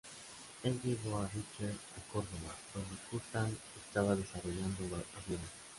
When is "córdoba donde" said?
2.11-2.95